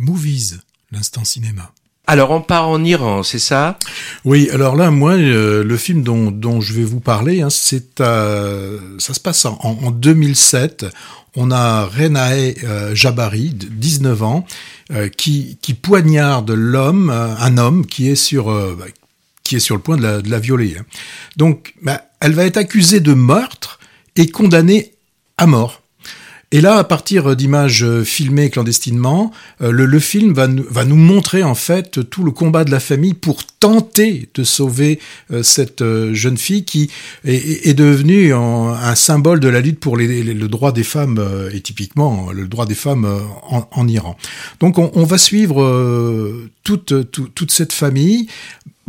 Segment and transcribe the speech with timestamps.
[0.00, 0.60] Movies,
[0.92, 1.72] l'instant cinéma.
[2.06, 3.78] Alors on part en Iran, c'est ça?
[4.24, 8.00] Oui, alors là, moi, euh, le film dont, dont je vais vous parler, hein, c'est
[8.00, 10.86] euh, ça se passe en, en 2007.
[11.36, 14.46] On a Renae euh, Jabari, de 19 ans,
[14.90, 18.86] euh, qui, qui poignarde l'homme, un homme qui est sur bah,
[19.44, 20.76] qui est sur le point de la, de la violer.
[20.80, 20.84] Hein.
[21.36, 23.78] Donc, bah, elle va être accusée de meurtre
[24.16, 24.94] et condamnée
[25.36, 25.79] à mort.
[26.52, 29.30] Et là, à partir d'images filmées clandestinement,
[29.62, 33.44] euh, le, film va nous, montrer en fait tout le combat de la famille pour
[33.46, 34.98] tenter de sauver
[35.30, 36.90] euh, cette euh, jeune fille qui
[37.24, 42.32] est, devenue en, un symbole de la lutte pour le droit des femmes et typiquement
[42.32, 43.06] le droit des femmes
[43.42, 44.16] en, Iran.
[44.58, 48.26] Donc on, va suivre toute cette famille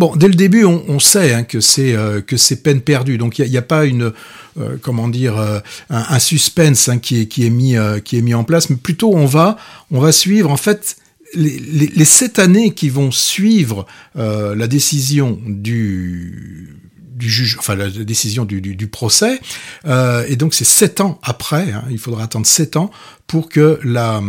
[0.02, 3.20] Bon, dès le début, on, on sait hein, que c'est euh, que c'est peine perdue.
[3.20, 4.14] Donc il n'y a, a, pas une
[4.60, 5.60] euh, comment dire euh,
[5.92, 8.78] un, un, suspense hein, qui est qui est mis qui est mis en place, mais
[8.78, 9.58] plutôt on va
[9.92, 10.96] on va suivre en fait
[11.36, 16.80] les, les, les sept années qui vont suivre la décision du
[17.22, 19.40] du juge, enfin la décision du, du, procès,
[19.86, 22.90] euh, et donc c'est sept ans après, hein, il faudra attendre sept ans
[23.28, 24.22] pour que la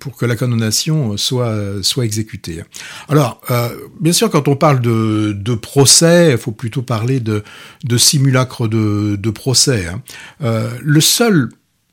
[0.00, 2.62] pour que la condamnation soit soit exécutée.
[3.08, 3.70] Alors, euh,
[4.00, 7.42] bien sûr, quand on parle de, de procès, il faut plutôt parler de
[7.84, 9.86] de simulacre de, de procès.
[9.86, 10.02] Hein.
[10.42, 11.50] Euh, le seul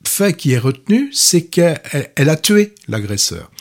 [0.08, 1.80] fait qui est retenu, c'est qu'elle
[2.16, 3.52] elle a tué l'agresseur.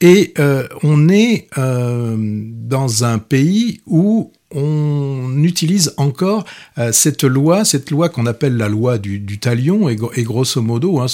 [0.00, 6.44] Et euh, on est euh, dans un pays où on utilise encore
[6.78, 11.06] euh, cette loi, cette loi qu'on appelle la loi du, talion, et, grosso modo, hein,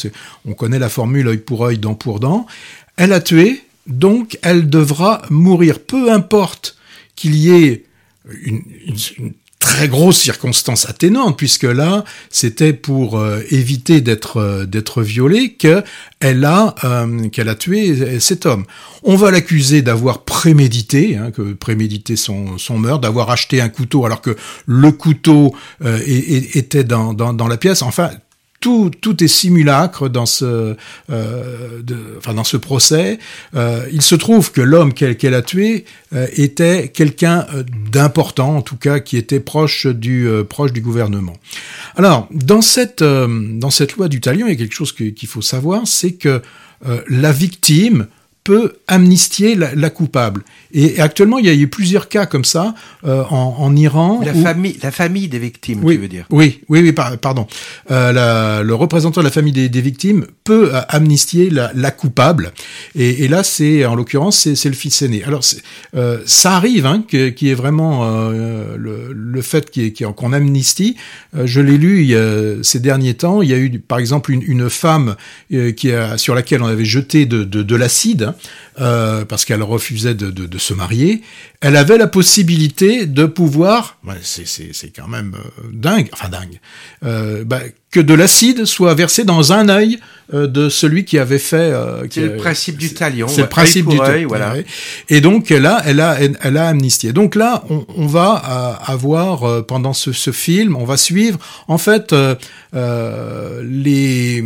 [0.44, 2.47] on connaît la formule œil pour œil, dent pour dent.
[2.97, 6.77] Elle a tué, donc elle devra mourir, peu importe
[7.16, 7.84] qu'il y ait
[8.42, 8.62] une
[9.70, 15.84] très grosse circonstance atténuante puisque là c'était pour euh, éviter d'être euh, d'être violée que
[16.18, 18.64] elle a euh, qu'elle a tué cet homme.
[19.04, 24.04] On va l'accuser d'avoir prémédité, hein, que prémédité son, son meurtre, d'avoir acheté un couteau
[24.04, 25.54] alors que le couteau
[26.04, 27.80] était dans, dans, dans la pièce.
[27.80, 28.10] Enfin,
[28.60, 30.76] tout, est simulacre dans ce,
[31.10, 33.19] euh, procès.
[33.54, 35.84] Euh, il se trouve que l'homme qu'elle qu a tué
[36.15, 37.47] euh, était quelqu'un
[37.91, 40.44] d'important, en tout cas qui était proche du
[40.82, 41.37] gouvernement.
[41.97, 45.42] Alors dans cette dans cette loi du talion, il y a quelque chose qu'il faut
[45.42, 46.42] savoir, c'est que
[47.09, 48.06] la victime
[48.45, 50.43] peut amnistier la, la, coupable.
[50.73, 52.75] Et actuellement, il y a eu plusieurs cas comme ça
[53.05, 54.21] euh, en, en, Iran.
[54.25, 54.43] La, où...
[54.43, 57.47] famille, la famille des victimes, oui, tu veux dire Oui, oui, oui, pardon.
[57.91, 61.91] Euh, la, le représentant de la famille des, des victimes peut euh, amnistier la, la
[61.91, 62.53] coupable.
[62.95, 65.22] Et, et là, c'est en l'occurrence, c'est le fils aîné.
[65.25, 65.45] Alors,
[66.25, 70.97] ça arrive, hein, qui est vraiment le, le, fait qu'on qu amnistie.
[71.34, 73.43] Je l'ai lu il ces derniers temps.
[73.43, 75.17] Il y a eu, par exemple, une, une femme
[75.77, 78.29] qui a, sur laquelle on avait jeté de, de, de l'acide
[78.80, 81.22] euh, parce qu'elle refusait de, de, de, se marier,
[81.60, 86.58] elle avait la possibilité de pouvoir, c'est quand même euh, dingue, enfin dingue,
[87.04, 87.60] euh, bah,
[87.91, 89.98] que de l'acide soit versé dans un œil
[90.32, 91.74] euh, de celui qui avait fait.
[92.08, 93.28] C'est le principe du talion.
[93.28, 94.28] C'est le principe du talion.
[94.28, 94.54] Voilà.
[95.08, 97.12] Et donc là, elle a, elle, elle a amnistié.
[97.12, 98.32] Donc là, on, on va
[98.86, 102.14] avoir pendant ce, ce, film, on va suivre en fait
[102.72, 104.44] les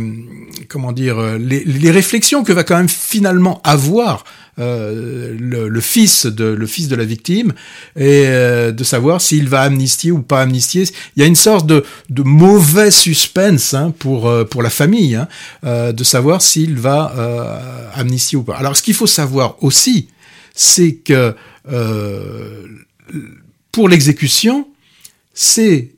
[0.65, 4.23] comment dire les, les réflexions que va quand même finalement avoir
[4.57, 7.51] euh, le, le, fils de le fils de la victime
[7.97, 10.85] et euh, de savoir s'il va amnistier ou pas amnistier.
[11.15, 15.15] Il y a une sorte de, de mauvais suspense hein, pour euh, pour la famille
[15.15, 15.27] hein,
[15.65, 18.55] euh, de savoir s'il va euh, amnistier ou pas.
[18.55, 20.07] Alors ce qu'il faut savoir aussi,
[20.53, 21.35] c'est que
[23.73, 24.69] pour l'exécution,
[25.33, 25.94] c'est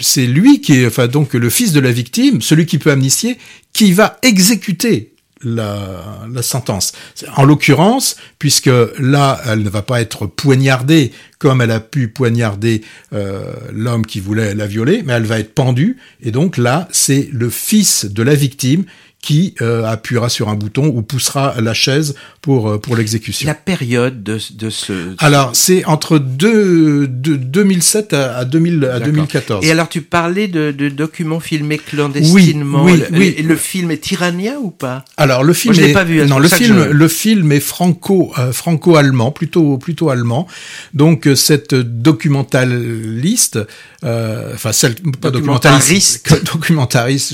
[0.00, 3.38] c'est lui qui est, enfin donc le fils de la victime, celui qui peut amnistier,
[3.72, 6.92] qui va exécuter la, la, sentence.
[7.36, 12.82] En l'occurrence, puisque là, elle ne va pas être poignardée comme elle a pu poignarder
[13.14, 17.28] euh, l'homme qui voulait la violer, mais elle va être pendue, et donc là, c'est
[17.32, 18.84] le fils de la victime
[19.22, 23.46] qui euh, appuiera sur un bouton ou poussera la chaise pour, euh, pour l'exécution.
[23.46, 25.14] La période de, de ce...
[25.18, 29.64] Alors, c'est entre deux, de 2007 à, à, 2000, à 2014.
[29.64, 32.82] Et alors, tu parlais de, de documents filmés clandestinement.
[32.82, 33.42] Oui, oui, oui.
[33.42, 35.04] Le, le film est iranien ou pas?
[35.18, 35.92] Alors, le film Moi, je est...
[35.92, 36.26] pas vu.
[36.26, 36.90] Non, le film, je...
[36.90, 40.46] le film est franco, euh, franco-allemand, plutôt, plutôt allemand.
[40.94, 43.58] Donc, euh, cette documentaliste,
[44.04, 46.26] euh, enfin, celle, pas documentariste,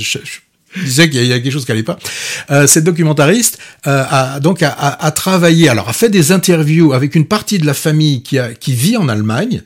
[0.00, 0.38] je, je
[0.84, 1.98] disait qu'il y a quelque chose qui allait pas.
[2.50, 6.92] Euh, cette documentariste euh, a donc a, a, a, travaillé, alors a fait des interviews
[6.92, 9.62] avec une partie de la famille qui, a, qui vit en Allemagne,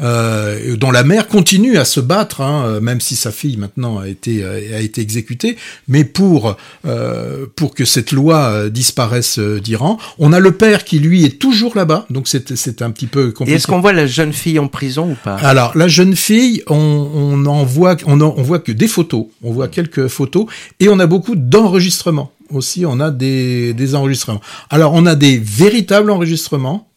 [0.00, 4.08] euh, dont la mère continue à se battre, hein, même si sa fille maintenant a
[4.08, 5.56] été a été exécutée,
[5.88, 6.56] mais pour
[6.86, 9.98] euh, pour que cette loi disparaisse d'Iran.
[10.18, 13.30] On a le père qui lui est toujours là-bas, donc c'est c'est un petit peu
[13.32, 13.56] compliqué.
[13.56, 15.36] Est-ce qu'on voit la jeune fille en prison ou pas?
[15.36, 19.26] Alors la jeune fille, on, on en voit on, en, on voit que des photos,
[19.42, 20.46] on voit quelques photos
[20.80, 24.40] et on a beaucoup d'enregistrements aussi, on a des, des enregistrements.
[24.70, 26.91] Alors on a des véritables enregistrements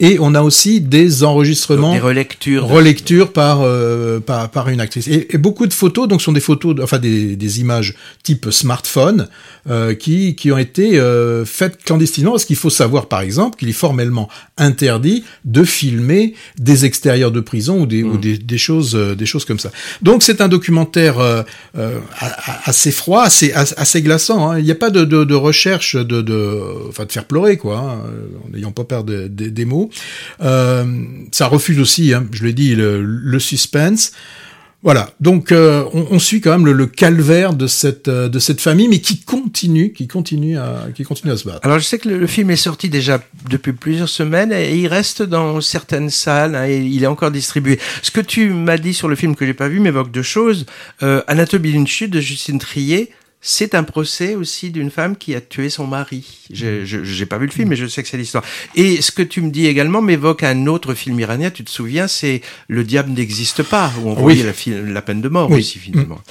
[0.00, 5.08] et on a aussi des enregistrements, des relectures, relectures par, euh, par par une actrice.
[5.08, 9.28] Et, et, beaucoup de photos, donc sont des photos, enfin des, des images type smartphone
[9.68, 12.32] euh, qui qui ont été euh, faites clandestinement.
[12.32, 17.40] Parce qu'il faut savoir, par exemple, qu'il est formellement interdit de filmer des extérieurs de
[17.40, 18.12] prison ou des mmh.
[18.12, 19.70] ou des, des, choses euh, des choses comme ça.
[20.02, 21.42] Donc c'est un documentaire euh,
[21.76, 21.98] euh,
[22.64, 24.50] assez froid, assez assez glaçant.
[24.50, 24.58] Hein.
[24.58, 27.78] Il n'y a pas de, de, de recherche de, de enfin de faire pleurer quoi,
[27.78, 27.98] hein,
[28.46, 29.87] en n'ayant pas peur de, des mots.
[30.40, 30.84] Euh,
[31.32, 34.12] ça refuse aussi, hein, je l'ai dit, le, le, suspense.
[34.84, 38.38] Voilà, donc euh, on, on, suit quand même le, le, calvaire de cette euh, de
[38.38, 41.58] cette famille, mais qui continue, qui continue à qui continue à se battre.
[41.64, 43.20] Alors je sais que le, le film est sorti déjà
[43.50, 47.80] depuis plusieurs semaines et il reste dans certaines salles hein, et il est encore distribué.
[48.02, 50.64] Ce que tu m'as dit sur le film que j'ai pas vu m'évoque deux choses.
[51.02, 55.40] Euh, Anatomy d'une chute de Justine Trier c'est un procès aussi d'une femme qui a
[55.40, 56.26] tué son mari.
[56.52, 58.44] Je n'ai pas vu le film, mais je sais que c'est l'histoire.
[58.74, 62.08] Et ce que tu me dis également m'évoque un autre film iranien, tu te souviens,
[62.08, 64.42] c'est Le diable n'existe pas, où on oui.
[64.42, 65.60] voyait la, la, peine de mort oui.
[65.60, 66.20] aussi finalement.